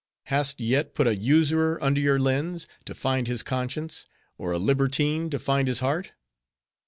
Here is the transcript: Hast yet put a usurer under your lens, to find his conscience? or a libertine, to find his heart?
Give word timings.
Hast 0.23 0.59
yet 0.59 0.95
put 0.95 1.05
a 1.05 1.15
usurer 1.15 1.77
under 1.79 2.01
your 2.01 2.17
lens, 2.17 2.67
to 2.85 2.95
find 2.95 3.27
his 3.27 3.43
conscience? 3.43 4.07
or 4.35 4.51
a 4.51 4.57
libertine, 4.57 5.29
to 5.29 5.37
find 5.37 5.67
his 5.67 5.79
heart? 5.81 6.13